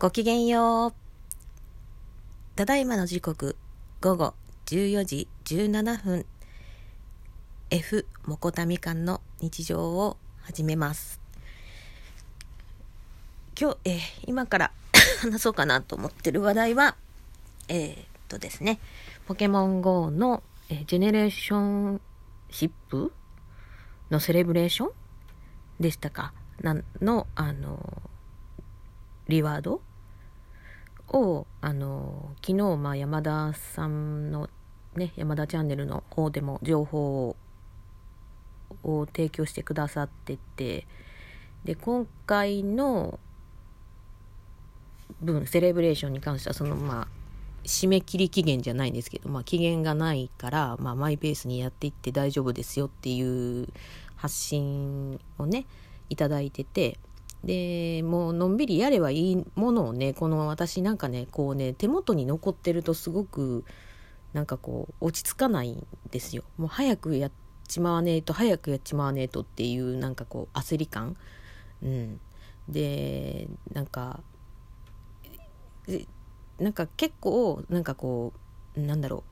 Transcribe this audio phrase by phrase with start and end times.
[0.00, 0.94] ごきげんよう。
[2.56, 3.54] ただいまの時刻、
[4.00, 4.32] 午後
[4.64, 6.24] 14時17分。
[7.68, 11.20] F モコタミカンの日常を始めます。
[13.60, 14.72] 今日、えー、今から
[15.20, 16.96] 話そうかなと思ってる話題は、
[17.68, 18.80] えー、っとですね、
[19.26, 22.00] ポケモン GO の、えー、ジェネレーション
[22.48, 23.12] シップ
[24.10, 24.90] のセレブレーション
[25.78, 26.32] でしたか？
[26.62, 28.00] なの、あの、
[29.28, 29.82] リワード
[31.10, 34.48] を、あの、昨日、まあ、山田さんの、
[34.94, 37.36] ね、山田チャンネルの方でも情報
[38.82, 40.86] を提供してくださってて、
[41.64, 43.18] で、今回の
[45.20, 47.08] 分、セレブレーションに関しては、その、まあ、
[47.64, 53.68] 締め切り期限じゃないんですけど、まあ、期限がないから、まあ、マイペースにやっていって大丈夫ですよっていう
[54.16, 55.66] 発信をね、
[56.08, 56.98] いただいてて、
[57.44, 63.64] で、もうのんびりやればいいものをね、この私なんかね、こうね、手元に残ってるとすごく、
[64.32, 66.44] なんかこう、落ち着かないんですよ。
[66.58, 67.30] もう早くやっ
[67.66, 71.16] ちまわねえと、早くやっちまわねえとっていう、なんかこう、焦り感。
[71.82, 72.20] うん。
[72.68, 74.20] で、なんか、
[76.58, 78.34] なんか結構、なんかこ
[78.76, 79.24] う、なんだろ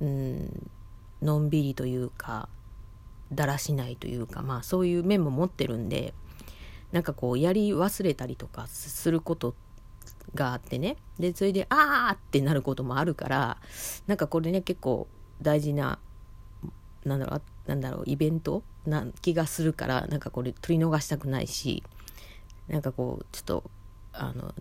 [0.00, 0.70] う、うん、
[1.22, 2.48] のんびりというか、
[3.34, 6.14] だらしないというかまあそういう面も持ってるんで
[6.92, 9.54] なんかこうやり忘れたりとかすること
[10.34, 10.96] があってね。
[11.18, 13.58] でそれであーってなることもあるから
[14.06, 15.06] なんかこれね結構
[15.42, 15.98] 大事な
[17.04, 18.62] なんだろうなんだろうイベント？
[18.86, 21.82] な気がするからなんかこれ取り逃したくないし
[22.68, 23.64] なんかこうちょっと
[24.12, 24.54] あの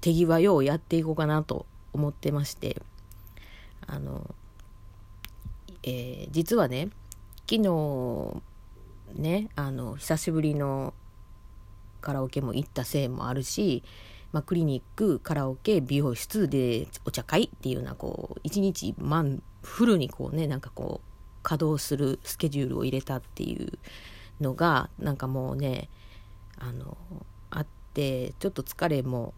[0.00, 2.80] 手際ようやっていこうかなと思ってまして
[3.86, 4.34] あの、
[5.82, 6.88] えー、実はね
[7.50, 8.42] 昨日
[9.20, 10.94] ねあの久しぶりの
[12.00, 13.82] カラオケも行ったせいもあるし、
[14.30, 23.80] まあ、クリニックカラオケ美容室でお茶会っていうようなこう一日マンフルにこうねなんかこう稼働するスケジュールを入れたっていう
[24.40, 25.88] のがなんかもうね
[26.56, 26.96] あの
[27.50, 29.34] あってちょっと疲れも、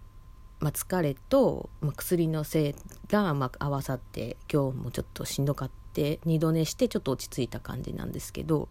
[0.60, 2.75] まあ、疲れと、まあ、薬のせい
[3.08, 8.69] が、まあ、合わさって今日もちょっとしんどかったって二度寝してちょっと落ち着いた感じなんですけど、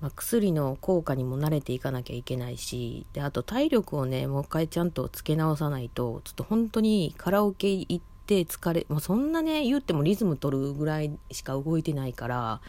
[0.00, 12.60] まあ、薬の効果にも慣れていかなきゃいけないしであと体力をねもう一回ちゃんとつけ直さないとちょっと本当にカラオケ行って疲れ、まあ、そんなね言ってもリズム取るぐらいしか動いてないから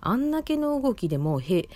[0.00, 1.68] あんだけの動きでもへ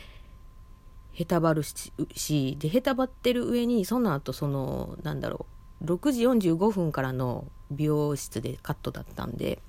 [1.12, 5.46] へたばるしでへたばってる上にその後そのなんだろ
[5.82, 9.60] う6時45分からの美容室でカットだったんで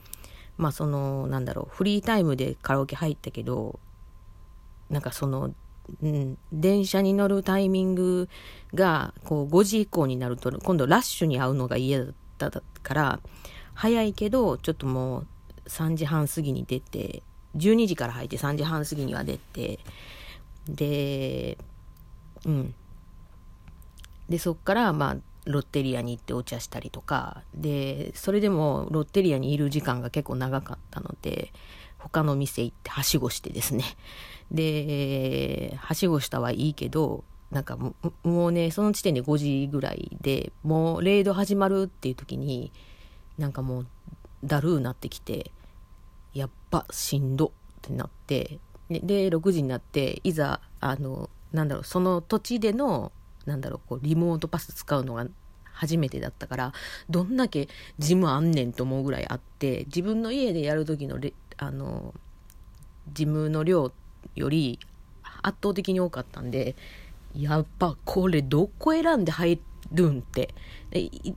[0.58, 3.80] まあそのなんだろうフリータイムでカラオケ入ったけど
[4.90, 5.54] なんかその、
[6.02, 8.30] うん、電車に乗るタイミング
[8.74, 12.06] がこう5時以降になると今度ラッシュに会うのが嫌
[12.38, 13.20] だったから
[13.74, 15.28] 早いけどちょっともう
[15.68, 17.24] 3時半過ぎに出て
[17.56, 19.80] 12時から入って3時半過ぎには出て
[20.68, 21.58] で
[22.46, 22.74] うん。
[24.30, 31.52] でそっからまあロッテリアに行ってお茶したりとか、で、それでもロッテリアにいる時間が結構長かったので、
[31.98, 33.84] 他の店行ってはしごしてですね。
[34.52, 37.78] で、はしごしたはいいけど、なんか
[38.24, 42.72] もうね、その時点で5時ぐらいで、もうレイド始まるっていう時に、
[43.38, 43.88] なんかもう
[44.44, 45.52] だるーなってきて、
[46.34, 47.52] やっぱしんどっ
[47.82, 48.60] てなって、
[48.90, 53.12] で、6時になって、いざ、あの、なんだろう、その土地での
[53.46, 55.28] なんだろう、こう、リモートパス使うのが
[55.74, 56.74] 初めてだったから、
[57.10, 57.68] どんだけ
[58.00, 62.14] ジムあんねんと思うぐらいあって、自分の家でやる時のレ、あの、
[63.14, 63.92] ジムの量
[64.36, 64.80] より
[65.42, 66.76] 圧倒的に多かったんで、
[67.36, 69.60] やっぱこれどこ選んで入
[69.92, 70.54] るんって。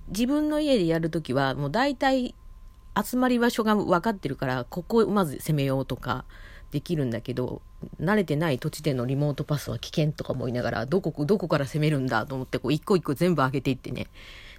[0.08, 2.34] 自分の家でやるときはもう大体
[3.02, 6.24] 集まり場所が分かってるから、ここをまず攻めようとか、
[6.74, 7.62] できるんだけど
[8.00, 14.08] 慣れてない土地でのリモートパスは危険とか思いながらどこどこから攻めるんだと思ってこう一個一個全部上げていってね。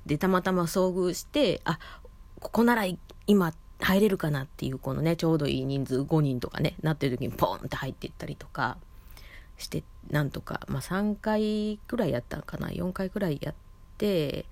[0.06, 1.80] でたまたま遭遇してあ
[2.40, 2.86] ここなら
[3.28, 8.78] 今入れるかなっていうこのねちょうどいい人数5人とかねなってる時にポンって入っていったりとか
[9.58, 13.56] してなんとかまあ3回くらいやったかな？4回くらいやっ
[13.98, 14.46] て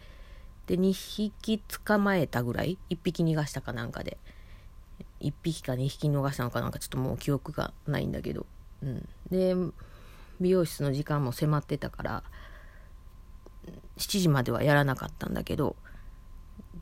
[0.67, 4.17] で2匹捕まえたぐらい？1匹逃がしたかなんかで。
[5.21, 8.45] 1匹か2匹逃したのかなんかちょっともう記憶がないんだけど、
[8.83, 9.55] うん、で
[10.41, 12.23] 美容室の時間も迫ってたから
[13.97, 15.75] 7時まではやらなかったんだけど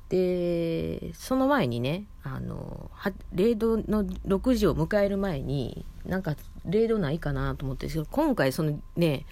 [0.10, 2.92] でその前にねあの
[3.34, 9.26] レードの6時を迎える前になんかレードないかなと思って今回そのね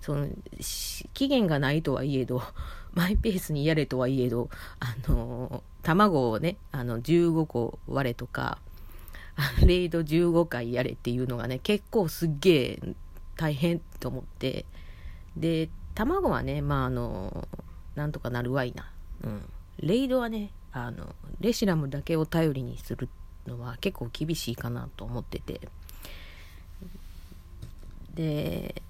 [0.00, 0.28] その
[1.14, 2.42] 期限がないとはいえど
[2.92, 4.50] マイペースにやれとはいえど
[4.80, 8.58] あの卵をねあの15個割れとか
[9.66, 12.80] レイド15回やれっていうのがね結構すっげえ
[13.36, 14.64] 大変と思って。
[15.36, 17.46] で卵はねまああの
[17.94, 18.90] なんとかなるわいな、
[19.22, 19.42] うん、
[19.78, 23.08] レイドはねあのレシラムだけを頼りにする
[23.46, 25.68] のは結構厳しいかなと思ってて。
[28.14, 28.82] で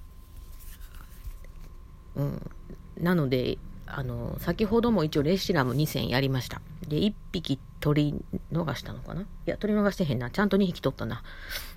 [2.15, 2.51] うん。
[2.99, 6.61] なのであの先ほども一応レシラム2戦やりました。
[6.89, 9.23] で1匹取り逃したのかな？
[9.23, 10.31] いや取り逃してへんな。
[10.31, 11.23] ちゃんと2匹取ったな。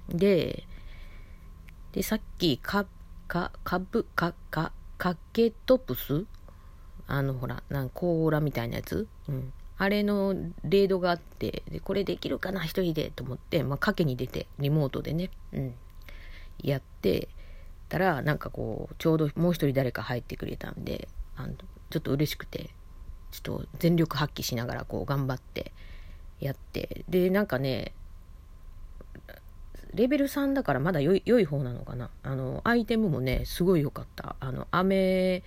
[0.10, 0.66] で
[1.92, 2.86] でさっきか
[3.28, 6.26] かかぶかかかけトプス？
[7.08, 15.74] あのほらなんコーラみたいなやつ、うん、あれのレードがあって、で、これできるかな、一人でと思って、まあ、賭けに出て、リモートでね、うん、
[16.62, 17.30] やって
[17.88, 21.08] たら、なんかこう、ちょうどもう一人誰か入ってくれたんで、
[21.38, 21.54] あの
[21.90, 22.70] ちょっと嬉しくて、
[23.32, 25.72] ちょっと全力発揮しながら、こう、頑張って
[26.40, 27.94] やって、で、なんかね、
[29.94, 32.10] レベル3だからまだ良い良い方なのかな。
[32.24, 34.36] あの、アイテムもね、すごい良かった。
[34.40, 35.44] あの、アメ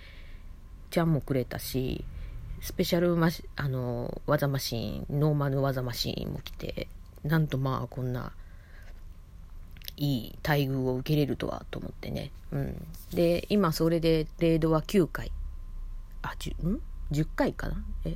[0.89, 2.03] ちゃんもくれたし、
[2.63, 6.87] スペシャルマシあの技マシーンノーマル技マシーンも来て
[7.25, 8.31] なんとまあこんな
[9.97, 15.31] いい待遇を受けれるとはと思ってね、うん、で今それでレードは9回。
[16.21, 16.81] あ10ん？
[17.13, 17.83] 10回かな？
[18.05, 18.15] え？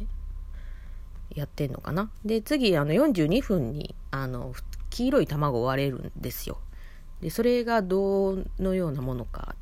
[1.36, 2.10] やってんのかな？
[2.26, 4.54] で次あの42分にあの
[4.90, 6.58] 黄色い卵割れるんですよ。
[7.22, 9.56] でそれがどのようなものか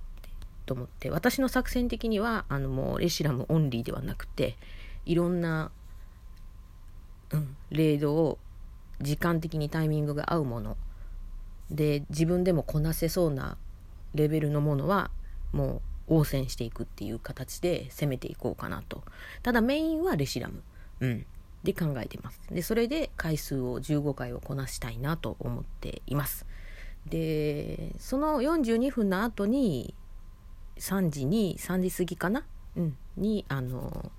[0.66, 4.58] と思って私の作戦的にはあのもうレシラムオンリーではなくて
[5.06, 5.72] いろんな、
[7.32, 8.38] うん、レードを
[9.00, 10.78] 時間的にタイミングが合うもの
[11.70, 13.58] で自分でもこなせそうな
[14.14, 15.12] レベルのものは
[15.52, 19.04] もう応戦していくっていう形で攻めていこうかなと。
[19.44, 20.62] ただメインはレシラム、
[21.00, 21.25] うん、
[21.63, 22.40] で考えてます。
[22.52, 26.46] でそれで回数を15回をこなしたいなと思っています。
[27.07, 29.94] でその42分の後に
[30.78, 32.44] 3時に3時過ぎかな、
[32.75, 34.12] うん、にあの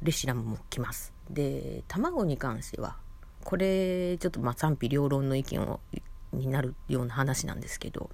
[0.00, 1.12] レシラムも来ます。
[1.30, 2.96] で卵に関しては
[3.44, 5.80] これちょっとまあ賛否両論の意見を
[6.32, 8.10] になるような話なんですけど。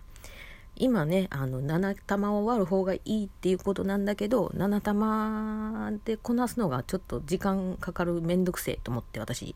[0.80, 9.54] 今ねあの7玉を割る方がいいっていうことなんだけど7玉でこなすのがちょっと時間かかるめんどくせえと思って私。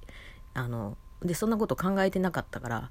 [0.55, 2.91] あのでそんなこと考えてなかったから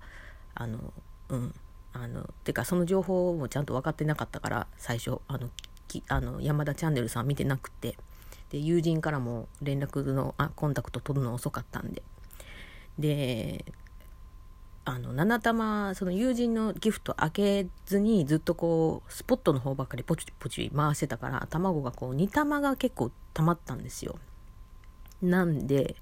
[0.56, 0.94] あの
[1.30, 1.54] うん。
[1.94, 5.50] あのてかその情報もちゃんと分かってなかったから最初あの
[5.90, 7.98] きあの山田チャンネルさん見てなくて
[8.50, 12.02] で友人からも連絡のあコンタクト取るの遅かったんで。
[12.98, 13.66] で
[14.84, 24.18] あの7玉その友人のギフト開けずにずっとこうスポットの方ばっかりポチポチ回してたから卵がこう2玉が結構溜まったんですよ
[25.22, 25.96] なんで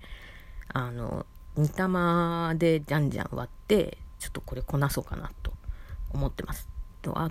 [0.70, 1.26] あの
[1.58, 5.52] 2玉でじゃんじゃん割ってちょっとこれこなそうかなと
[6.14, 6.68] 思ってます。
[7.02, 7.30] とあ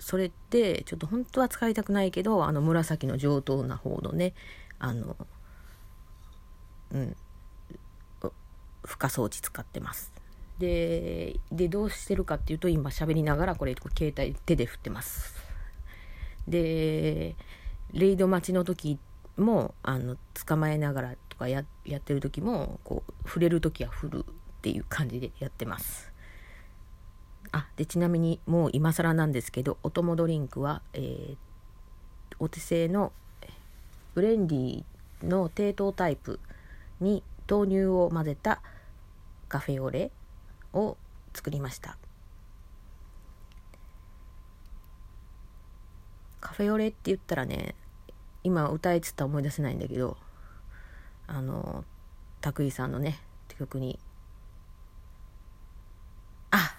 [0.00, 4.34] それってちょっと本当は使いたくないけどあの紫の上等な方のね
[4.78, 5.16] あの
[6.92, 7.16] うん
[8.20, 10.12] 孵化装置使ってます。
[10.58, 15.34] ででどうしてるかっていうと今喋りながらこれ携帯手で振ってます。
[16.46, 17.34] で
[17.92, 18.98] レイド待ちの時
[19.36, 26.12] もあの捕まえながらとかややってる時もこう触れる時は振るっていう感じでやってます。
[27.52, 31.36] あでちなみにもう今更なんですけどお供ドリンクは、えー、
[32.38, 33.12] お手製の
[34.14, 34.84] ブレンディ
[35.22, 36.40] の低糖タイプ
[37.00, 38.60] に豆乳を混ぜた
[39.48, 40.10] カフェオレ
[40.74, 40.96] を
[41.32, 41.96] 作りました。
[46.40, 47.74] カフェオレって言ったらね
[48.42, 50.18] 今歌えっつったら思い出せないんだけど
[51.26, 51.84] あの
[52.42, 53.18] 拓井さんのね
[53.58, 53.98] 曲に
[56.50, 56.76] あ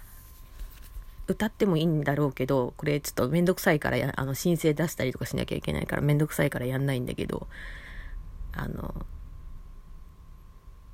[1.28, 7.48] 歌ってもいいんだろうけどこれちょっと面倒くさいからあの申請出したりとかしなきゃいけないから面倒くさいからやんないんだけど
[8.54, 8.94] あの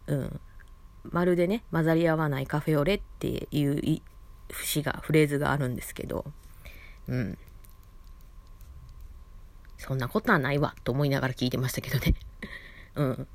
[0.08, 0.40] うん。
[1.10, 4.02] まるでね混ざり合わないカフェオレっていう
[4.52, 6.26] 節がフレーズがあるんですけど
[7.08, 7.38] うん。
[9.78, 12.14] そんなことはないわと思いながら聞いてましたけどね。
[12.96, 13.28] うん。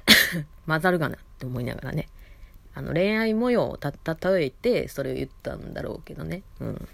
[0.66, 2.08] 混ざるがなって思いながらね。
[2.74, 6.42] あの恋愛模様をた例えてそれを言ったんだろうけどね。
[6.60, 6.88] うん。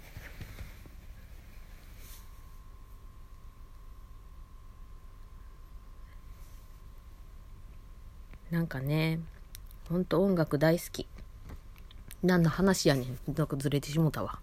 [8.51, 9.19] なんかね
[9.89, 11.07] ほんと音楽大好き。
[12.21, 14.39] 何の話やねんなんかずれてしもたわ。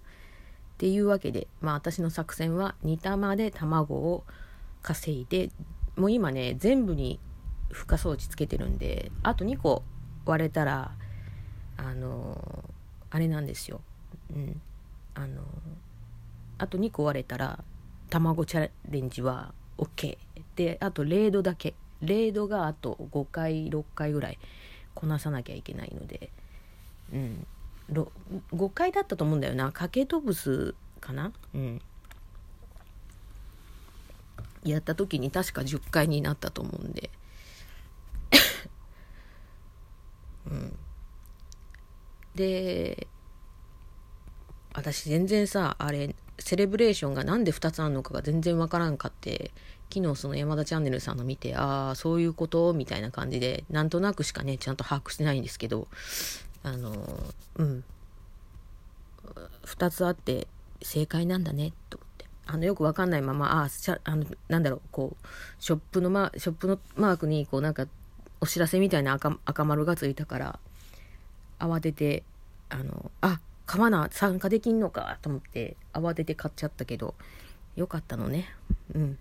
[0.74, 4.24] っていうわけでまあ私の作戦は煮玉で卵を
[4.82, 5.50] 稼いで
[5.96, 7.18] もう今ね全部に
[7.70, 9.84] 孵化装置つけてるんであと2個
[10.26, 10.92] 割れたら
[11.78, 12.64] あの
[13.10, 13.80] あれなんですよ、
[14.34, 14.60] うん、
[15.14, 15.42] あの
[16.58, 17.64] あと2個割れたら
[18.10, 20.18] 卵チャレンジは OK
[20.56, 21.74] であと0度だけ。
[22.02, 24.38] 0度があと5回6回ぐらい
[24.96, 26.30] こなさなきゃいけないので、
[27.12, 27.46] うん、
[27.92, 28.08] 5
[28.74, 29.70] 回だったと思うんだよな。
[29.70, 31.32] かけとぶすかな。
[31.54, 31.80] うん。
[34.64, 37.10] やった時に確か10回になったと思うんで。
[40.50, 40.76] うん。
[42.34, 43.06] で
[44.74, 49.50] 私全然さあれセレブレーションが何で2つあるのかが全然わからんかって
[49.92, 52.72] 昨日その山田チャンネルさんの見てああそういうこと？
[52.74, 55.88] みたいな感じでなんとなくしかねちゃんと把握してないんですけど
[56.62, 56.94] あの
[57.56, 57.84] うん。
[59.64, 60.46] 2つあって
[60.82, 62.26] 正解なんだねと思って。
[62.46, 63.68] あのよくわかんないままあ
[64.04, 65.26] あのなんだろうこう
[65.58, 67.86] ショップのマショップのマークにこうなんか
[68.40, 70.58] お知らせみたいな赤赤丸がついたから
[71.58, 72.22] 慌てて
[72.68, 77.14] あのあ買わな参加できんのかと思って慌てて買っちゃったけど
[77.74, 78.48] よかったのね。
[78.94, 79.18] うん。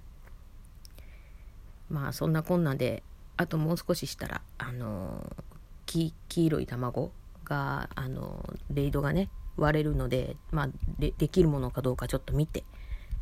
[1.90, 3.04] まあそんなこんなで
[3.38, 5.36] あともう少ししたらあの
[5.86, 7.12] 黄色い卵
[7.44, 12.64] があのレイドがね割れるのでまあでできるものかどうかちょっと見て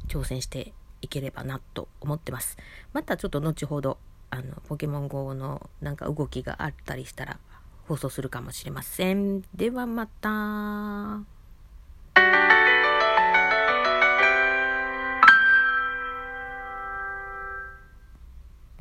[0.07, 2.57] 挑戦していければなと思ってます。
[2.93, 3.97] またちょっと後ほど
[4.29, 7.39] あのポケモン GO のなんか動きがあったりしたら
[7.87, 9.41] 放送するかもしれません。
[9.53, 11.23] ではまた。